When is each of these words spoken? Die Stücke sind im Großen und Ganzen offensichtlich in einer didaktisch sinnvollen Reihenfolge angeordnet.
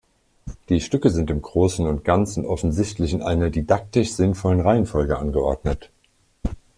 Die 0.69 0.81
Stücke 0.81 1.11
sind 1.11 1.29
im 1.29 1.43
Großen 1.43 1.85
und 1.85 2.03
Ganzen 2.03 2.43
offensichtlich 2.43 3.13
in 3.13 3.21
einer 3.21 3.51
didaktisch 3.51 4.13
sinnvollen 4.13 4.59
Reihenfolge 4.59 5.19
angeordnet. 5.19 5.91